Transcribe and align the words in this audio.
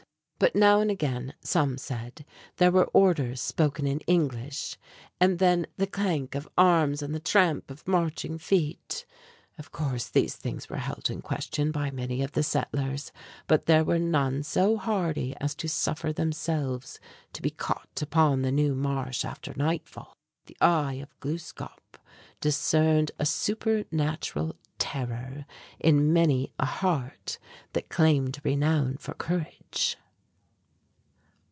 But 0.43 0.55
now 0.55 0.79
and 0.81 0.89
again, 0.89 1.35
some 1.41 1.77
said, 1.77 2.25
there 2.57 2.71
were 2.71 2.89
orders 2.93 3.39
spoken 3.39 3.85
in 3.85 3.99
English, 4.07 4.75
and 5.19 5.37
then 5.37 5.67
the 5.77 5.85
clank 5.85 6.33
of 6.33 6.49
arms 6.57 7.03
and 7.03 7.13
the 7.13 7.19
tramp 7.19 7.69
of 7.69 7.87
marching 7.87 8.39
feet. 8.39 9.05
Of 9.59 9.71
course 9.71 10.09
these 10.09 10.35
things 10.35 10.67
were 10.67 10.77
held 10.79 11.11
in 11.11 11.21
question 11.21 11.69
by 11.71 11.91
many 11.91 12.23
of 12.23 12.31
the 12.31 12.41
settlers, 12.41 13.11
but 13.45 13.67
there 13.67 13.83
were 13.83 13.99
none 13.99 14.41
so 14.41 14.77
hardy 14.77 15.35
as 15.39 15.53
to 15.53 15.69
suffer 15.69 16.11
themselves 16.11 16.99
to 17.33 17.43
be 17.43 17.51
caught 17.51 18.01
upon 18.01 18.41
the 18.41 18.51
"New 18.51 18.73
Marsh" 18.73 19.23
after 19.23 19.53
nightfall. 19.55 20.15
"The 20.47 20.57
Eye 20.59 20.93
of 20.93 21.19
Gluskâp" 21.19 21.99
discerned 22.39 23.11
a 23.19 23.27
supernatural 23.27 24.55
terror 24.79 25.45
in 25.79 26.11
many 26.11 26.51
a 26.57 26.65
heart 26.65 27.37
that 27.73 27.89
claimed 27.89 28.41
renown 28.43 28.97
for 28.97 29.13
courage. 29.13 29.97